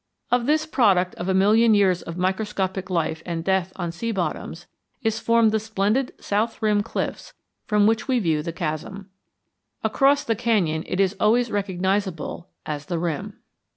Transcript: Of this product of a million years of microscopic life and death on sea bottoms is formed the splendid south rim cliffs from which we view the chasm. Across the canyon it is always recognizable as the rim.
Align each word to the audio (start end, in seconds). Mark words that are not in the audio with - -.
Of 0.31 0.47
this 0.47 0.65
product 0.65 1.13
of 1.13 1.29
a 1.29 1.33
million 1.35 1.75
years 1.75 2.01
of 2.01 2.17
microscopic 2.17 2.89
life 2.89 3.21
and 3.23 3.43
death 3.43 3.71
on 3.75 3.91
sea 3.91 4.11
bottoms 4.11 4.65
is 5.03 5.19
formed 5.19 5.51
the 5.51 5.59
splendid 5.59 6.11
south 6.19 6.59
rim 6.59 6.81
cliffs 6.81 7.33
from 7.67 7.85
which 7.85 8.07
we 8.07 8.17
view 8.17 8.41
the 8.41 8.51
chasm. 8.51 9.11
Across 9.83 10.23
the 10.23 10.35
canyon 10.35 10.83
it 10.87 10.99
is 10.99 11.15
always 11.19 11.51
recognizable 11.51 12.49
as 12.65 12.87
the 12.87 12.97
rim. 12.97 13.41